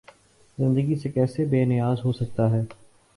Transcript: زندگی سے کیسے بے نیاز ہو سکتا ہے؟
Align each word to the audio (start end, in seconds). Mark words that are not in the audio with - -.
زندگی 0.57 0.95
سے 0.95 1.09
کیسے 1.09 1.45
بے 1.45 1.63
نیاز 1.65 2.05
ہو 2.05 2.11
سکتا 2.11 2.49
ہے؟ 2.51 2.61